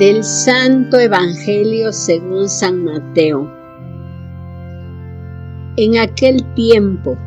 Del 0.00 0.24
Santo 0.24 0.98
Evangelio 0.98 1.92
según 1.92 2.48
San 2.48 2.86
Mateo. 2.86 3.46
En 5.76 5.98
aquel 5.98 6.42
tiempo 6.54 7.18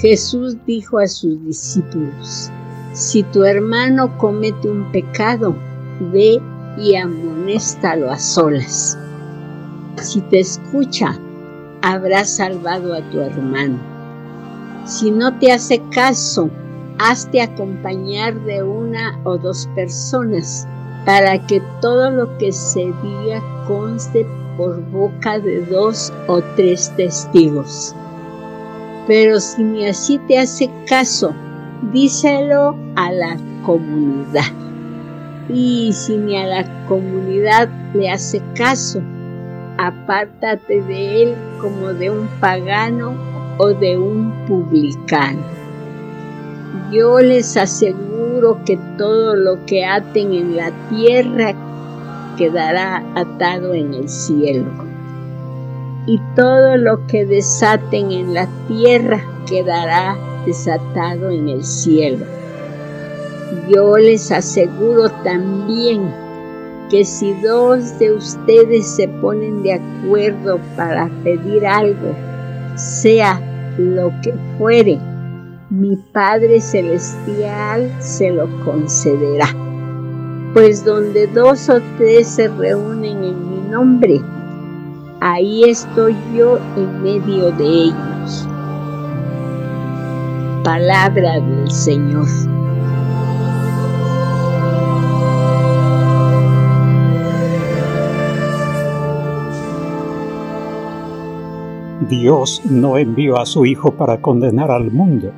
Jesús 0.00 0.56
dijo 0.64 1.00
a 1.00 1.08
sus 1.08 1.44
discípulos, 1.44 2.52
si 2.92 3.24
tu 3.24 3.42
hermano 3.42 4.16
comete 4.16 4.68
un 4.70 4.92
pecado, 4.92 5.56
ve 6.12 6.40
y 6.78 6.94
amonéstalo 6.94 8.12
a 8.12 8.18
solas. 8.20 8.96
Si 10.00 10.20
te 10.20 10.38
escucha, 10.38 11.18
habrás 11.82 12.36
salvado 12.36 12.94
a 12.94 13.00
tu 13.10 13.18
hermano. 13.18 13.76
Si 14.84 15.10
no 15.10 15.36
te 15.40 15.50
hace 15.50 15.82
caso, 15.90 16.48
hazte 17.00 17.42
acompañar 17.42 18.38
de 18.44 18.62
una 18.62 19.20
o 19.24 19.36
dos 19.36 19.68
personas 19.74 20.64
para 21.08 21.38
que 21.46 21.62
todo 21.80 22.10
lo 22.10 22.36
que 22.36 22.52
se 22.52 22.92
diga 23.02 23.42
conste 23.66 24.26
por 24.58 24.78
boca 24.90 25.38
de 25.38 25.64
dos 25.64 26.12
o 26.26 26.42
tres 26.54 26.92
testigos. 26.98 27.96
Pero 29.06 29.40
si 29.40 29.62
ni 29.62 29.86
así 29.86 30.18
te 30.28 30.38
hace 30.38 30.70
caso, 30.86 31.32
díselo 31.94 32.76
a 32.96 33.10
la 33.10 33.38
comunidad. 33.64 34.52
Y 35.48 35.94
si 35.94 36.18
ni 36.18 36.36
a 36.36 36.46
la 36.46 36.86
comunidad 36.86 37.70
le 37.94 38.10
hace 38.10 38.42
caso, 38.54 39.00
apártate 39.78 40.82
de 40.82 41.22
él 41.22 41.34
como 41.58 41.94
de 41.94 42.10
un 42.10 42.28
pagano 42.38 43.14
o 43.56 43.68
de 43.68 43.96
un 43.96 44.30
publicano. 44.46 45.40
Yo 46.92 47.18
les 47.20 47.56
aseguro 47.56 48.17
que 48.64 48.78
todo 48.96 49.34
lo 49.34 49.64
que 49.66 49.84
aten 49.84 50.32
en 50.32 50.56
la 50.56 50.70
tierra 50.88 51.54
quedará 52.36 53.02
atado 53.14 53.74
en 53.74 53.94
el 53.94 54.08
cielo. 54.08 54.70
Y 56.06 56.20
todo 56.36 56.76
lo 56.76 57.06
que 57.06 57.26
desaten 57.26 58.12
en 58.12 58.34
la 58.34 58.48
tierra 58.68 59.20
quedará 59.46 60.16
desatado 60.46 61.30
en 61.30 61.48
el 61.48 61.64
cielo. 61.64 62.24
Yo 63.68 63.96
les 63.96 64.30
aseguro 64.30 65.10
también 65.24 66.14
que 66.90 67.04
si 67.04 67.34
dos 67.42 67.98
de 67.98 68.12
ustedes 68.12 68.86
se 68.86 69.08
ponen 69.08 69.62
de 69.62 69.74
acuerdo 69.74 70.58
para 70.76 71.10
pedir 71.24 71.66
algo, 71.66 72.14
sea 72.76 73.40
lo 73.76 74.12
que 74.22 74.32
fuere, 74.56 74.98
mi 75.70 75.96
Padre 75.96 76.60
Celestial 76.60 77.94
se 78.00 78.30
lo 78.30 78.48
concederá. 78.64 79.48
Pues 80.54 80.82
donde 80.84 81.26
dos 81.26 81.68
o 81.68 81.80
tres 81.98 82.26
se 82.26 82.48
reúnen 82.48 83.22
en 83.22 83.50
mi 83.50 83.70
nombre, 83.70 84.20
ahí 85.20 85.64
estoy 85.64 86.16
yo 86.34 86.58
en 86.76 87.02
medio 87.02 87.52
de 87.52 87.64
ellos. 87.64 88.48
Palabra 90.64 91.38
del 91.38 91.70
Señor. 91.70 92.26
Dios 102.08 102.62
no 102.64 102.96
envió 102.96 103.38
a 103.38 103.44
su 103.44 103.66
Hijo 103.66 103.92
para 103.92 104.22
condenar 104.22 104.70
al 104.70 104.90
mundo, 104.90 105.30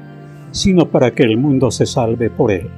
sino 0.50 0.86
para 0.86 1.12
que 1.12 1.22
el 1.22 1.36
mundo 1.36 1.70
se 1.70 1.86
salve 1.86 2.30
por 2.30 2.50
él. 2.50 2.68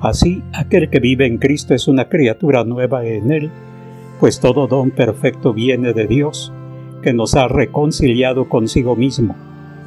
Así, 0.00 0.42
aquel 0.52 0.88
que 0.88 0.98
vive 0.98 1.26
en 1.26 1.38
Cristo 1.38 1.74
es 1.74 1.88
una 1.88 2.08
criatura 2.08 2.64
nueva 2.64 3.04
en 3.04 3.30
él, 3.30 3.50
pues 4.18 4.40
todo 4.40 4.66
don 4.66 4.90
perfecto 4.90 5.52
viene 5.52 5.92
de 5.92 6.06
Dios, 6.06 6.52
que 7.02 7.12
nos 7.12 7.34
ha 7.34 7.48
reconciliado 7.48 8.48
consigo 8.48 8.96
mismo 8.96 9.34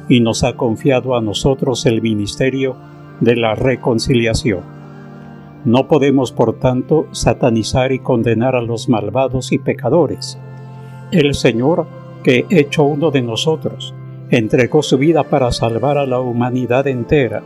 y 0.08 0.20
nos 0.20 0.44
ha 0.44 0.56
confiado 0.56 1.16
a 1.16 1.20
nosotros 1.20 1.86
el 1.86 2.02
ministerio 2.02 2.76
de 3.20 3.36
la 3.36 3.54
reconciliación. 3.54 4.60
No 5.64 5.88
podemos, 5.88 6.30
por 6.30 6.58
tanto, 6.58 7.06
satanizar 7.12 7.92
y 7.92 7.98
condenar 7.98 8.54
a 8.54 8.62
los 8.62 8.88
malvados 8.88 9.50
y 9.52 9.58
pecadores. 9.58 10.38
El 11.10 11.34
Señor 11.34 11.86
que, 12.22 12.44
hecho 12.50 12.84
uno 12.84 13.10
de 13.10 13.22
nosotros, 13.22 13.94
entregó 14.36 14.82
su 14.82 14.98
vida 14.98 15.22
para 15.24 15.52
salvar 15.52 15.98
a 15.98 16.06
la 16.06 16.20
humanidad 16.20 16.86
entera, 16.86 17.42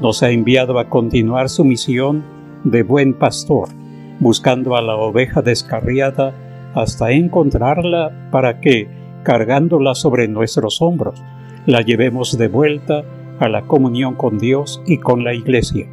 nos 0.00 0.22
ha 0.22 0.30
enviado 0.30 0.78
a 0.78 0.88
continuar 0.88 1.48
su 1.48 1.64
misión 1.64 2.24
de 2.64 2.82
buen 2.82 3.14
pastor, 3.14 3.68
buscando 4.18 4.76
a 4.76 4.82
la 4.82 4.96
oveja 4.96 5.42
descarriada 5.42 6.34
hasta 6.74 7.12
encontrarla 7.12 8.28
para 8.30 8.60
que, 8.60 8.88
cargándola 9.22 9.94
sobre 9.94 10.26
nuestros 10.28 10.82
hombros, 10.82 11.22
la 11.64 11.80
llevemos 11.82 12.36
de 12.36 12.48
vuelta 12.48 13.04
a 13.38 13.48
la 13.48 13.62
comunión 13.62 14.14
con 14.14 14.38
Dios 14.38 14.82
y 14.86 14.98
con 14.98 15.22
la 15.24 15.32
Iglesia. 15.32 15.86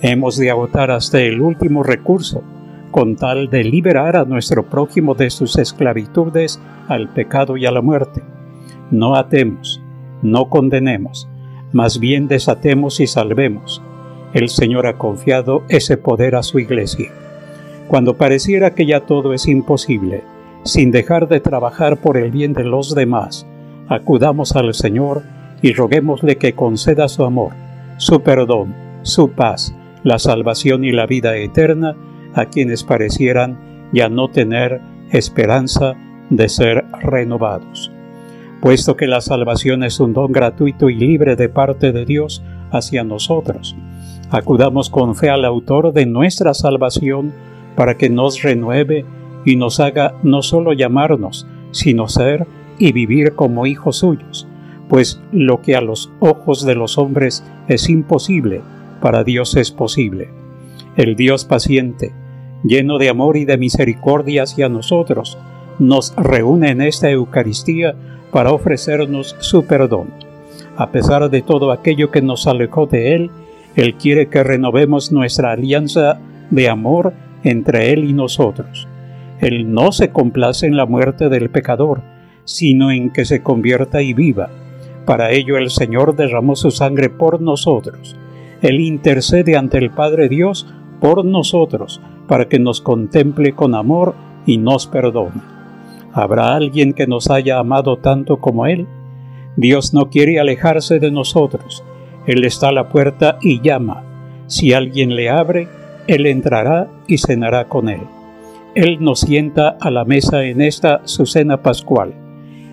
Hemos 0.00 0.36
de 0.36 0.50
agotar 0.50 0.90
hasta 0.90 1.20
el 1.20 1.40
último 1.40 1.82
recurso 1.82 2.42
con 2.90 3.16
tal 3.16 3.50
de 3.50 3.64
liberar 3.64 4.16
a 4.16 4.24
nuestro 4.24 4.64
prójimo 4.64 5.14
de 5.14 5.30
sus 5.30 5.56
esclavitudes 5.58 6.60
al 6.88 7.08
pecado 7.12 7.56
y 7.56 7.66
a 7.66 7.70
la 7.70 7.80
muerte. 7.80 8.22
No 8.92 9.16
atemos, 9.16 9.80
no 10.20 10.50
condenemos, 10.50 11.26
más 11.72 11.98
bien 11.98 12.28
desatemos 12.28 13.00
y 13.00 13.06
salvemos. 13.06 13.80
El 14.34 14.50
Señor 14.50 14.86
ha 14.86 14.98
confiado 14.98 15.62
ese 15.70 15.96
poder 15.96 16.36
a 16.36 16.42
su 16.42 16.58
iglesia. 16.58 17.10
Cuando 17.88 18.18
pareciera 18.18 18.74
que 18.74 18.84
ya 18.84 19.00
todo 19.00 19.32
es 19.32 19.48
imposible, 19.48 20.24
sin 20.64 20.90
dejar 20.90 21.26
de 21.26 21.40
trabajar 21.40 22.02
por 22.02 22.18
el 22.18 22.30
bien 22.30 22.52
de 22.52 22.64
los 22.64 22.94
demás, 22.94 23.46
acudamos 23.88 24.54
al 24.56 24.74
Señor 24.74 25.22
y 25.62 25.72
roguémosle 25.72 26.36
que 26.36 26.52
conceda 26.52 27.08
su 27.08 27.24
amor, 27.24 27.52
su 27.96 28.20
perdón, 28.20 28.74
su 29.00 29.30
paz, 29.30 29.74
la 30.04 30.18
salvación 30.18 30.84
y 30.84 30.92
la 30.92 31.06
vida 31.06 31.34
eterna 31.38 31.96
a 32.34 32.44
quienes 32.44 32.84
parecieran 32.84 33.56
ya 33.94 34.10
no 34.10 34.28
tener 34.28 34.82
esperanza 35.12 35.94
de 36.28 36.50
ser 36.50 36.84
renovados. 37.00 37.90
Puesto 38.62 38.96
que 38.96 39.08
la 39.08 39.20
salvación 39.20 39.82
es 39.82 39.98
un 39.98 40.12
don 40.12 40.30
gratuito 40.30 40.88
y 40.88 40.94
libre 40.94 41.34
de 41.34 41.48
parte 41.48 41.90
de 41.90 42.04
Dios 42.04 42.44
hacia 42.70 43.02
nosotros, 43.02 43.74
acudamos 44.30 44.88
con 44.88 45.16
fe 45.16 45.30
al 45.30 45.44
autor 45.44 45.92
de 45.92 46.06
nuestra 46.06 46.54
salvación 46.54 47.32
para 47.74 47.96
que 47.98 48.08
nos 48.08 48.40
renueve 48.40 49.04
y 49.44 49.56
nos 49.56 49.80
haga 49.80 50.14
no 50.22 50.42
solo 50.42 50.74
llamarnos, 50.74 51.44
sino 51.72 52.06
ser 52.06 52.46
y 52.78 52.92
vivir 52.92 53.34
como 53.34 53.66
hijos 53.66 53.96
suyos, 53.96 54.46
pues 54.88 55.20
lo 55.32 55.60
que 55.60 55.74
a 55.74 55.80
los 55.80 56.12
ojos 56.20 56.64
de 56.64 56.76
los 56.76 56.98
hombres 56.98 57.44
es 57.66 57.88
imposible, 57.88 58.60
para 59.00 59.24
Dios 59.24 59.56
es 59.56 59.72
posible. 59.72 60.28
El 60.94 61.16
Dios 61.16 61.44
paciente, 61.44 62.12
lleno 62.62 62.98
de 62.98 63.08
amor 63.08 63.36
y 63.36 63.44
de 63.44 63.58
misericordia 63.58 64.44
hacia 64.44 64.68
nosotros, 64.68 65.36
nos 65.80 66.14
reúne 66.14 66.70
en 66.70 66.80
esta 66.80 67.10
Eucaristía 67.10 67.96
para 68.32 68.52
ofrecernos 68.52 69.36
su 69.38 69.66
perdón. 69.66 70.08
A 70.76 70.90
pesar 70.90 71.30
de 71.30 71.42
todo 71.42 71.70
aquello 71.70 72.10
que 72.10 72.22
nos 72.22 72.46
alejó 72.46 72.86
de 72.86 73.14
Él, 73.14 73.30
Él 73.76 73.94
quiere 73.94 74.28
que 74.28 74.42
renovemos 74.42 75.12
nuestra 75.12 75.52
alianza 75.52 76.18
de 76.50 76.68
amor 76.68 77.12
entre 77.44 77.92
Él 77.92 78.04
y 78.04 78.14
nosotros. 78.14 78.88
Él 79.40 79.72
no 79.72 79.92
se 79.92 80.10
complace 80.10 80.66
en 80.66 80.76
la 80.76 80.86
muerte 80.86 81.28
del 81.28 81.50
pecador, 81.50 82.00
sino 82.44 82.90
en 82.90 83.10
que 83.10 83.24
se 83.24 83.42
convierta 83.42 84.00
y 84.02 84.14
viva. 84.14 84.48
Para 85.04 85.32
ello 85.32 85.56
el 85.58 85.70
Señor 85.70 86.16
derramó 86.16 86.56
su 86.56 86.70
sangre 86.70 87.10
por 87.10 87.40
nosotros. 87.40 88.16
Él 88.62 88.80
intercede 88.80 89.56
ante 89.56 89.78
el 89.78 89.90
Padre 89.90 90.28
Dios 90.28 90.72
por 91.00 91.24
nosotros, 91.24 92.00
para 92.28 92.48
que 92.48 92.60
nos 92.60 92.80
contemple 92.80 93.52
con 93.52 93.74
amor 93.74 94.14
y 94.46 94.58
nos 94.58 94.86
perdone. 94.86 95.61
¿Habrá 96.14 96.54
alguien 96.54 96.92
que 96.92 97.06
nos 97.06 97.30
haya 97.30 97.58
amado 97.58 97.96
tanto 97.96 98.36
como 98.38 98.66
Él? 98.66 98.86
Dios 99.56 99.94
no 99.94 100.10
quiere 100.10 100.38
alejarse 100.38 100.98
de 100.98 101.10
nosotros. 101.10 101.82
Él 102.26 102.44
está 102.44 102.68
a 102.68 102.72
la 102.72 102.88
puerta 102.88 103.38
y 103.40 103.60
llama. 103.62 104.04
Si 104.46 104.74
alguien 104.74 105.16
le 105.16 105.30
abre, 105.30 105.68
Él 106.06 106.26
entrará 106.26 106.88
y 107.06 107.18
cenará 107.18 107.68
con 107.68 107.88
Él. 107.88 108.02
Él 108.74 108.98
nos 109.00 109.20
sienta 109.20 109.76
a 109.80 109.90
la 109.90 110.04
mesa 110.04 110.44
en 110.44 110.60
esta 110.60 111.00
su 111.04 111.24
cena 111.24 111.62
pascual. 111.62 112.14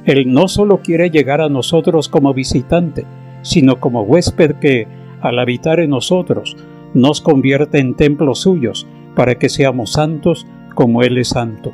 Él 0.06 0.33
no 0.33 0.47
solo 0.47 0.81
quiere 0.81 1.09
llegar 1.09 1.42
a 1.42 1.50
nosotros 1.50 2.09
como 2.09 2.33
visitante, 2.33 3.06
sino 3.42 3.80
como 3.80 4.01
huésped 4.01 4.56
que, 4.56 4.88
al 5.21 5.39
habitar 5.39 5.80
en 5.80 5.92
nosotros, 5.92 6.57
nos 6.94 7.21
convierte 7.21 7.80
en 7.80 7.95
templos 7.95 8.39
suyos 8.39 8.88
para 9.15 9.35
que 9.35 9.50
seamos 9.50 9.94
santos 9.94 10.45
como 10.75 11.03
Él 11.03 11.18
es 11.18 11.30
santo. 11.30 11.74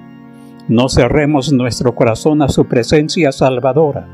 No 0.67 0.89
cerremos 0.89 1.51
nuestro 1.51 1.93
corazón 1.93 2.41
a 2.41 2.47
su 2.47 2.65
presencia 2.65 3.31
salvadora. 3.31 4.07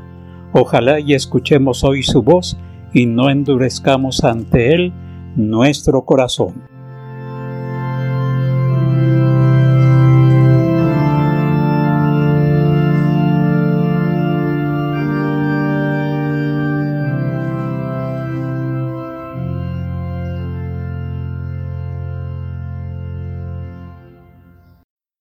Ojalá 0.52 1.00
y 1.00 1.14
escuchemos 1.14 1.82
hoy 1.82 2.02
su 2.02 2.22
voz 2.22 2.58
y 2.92 3.06
no 3.06 3.30
endurezcamos 3.30 4.22
ante 4.22 4.74
Él 4.74 4.92
nuestro 5.34 6.04
corazón. 6.04 6.71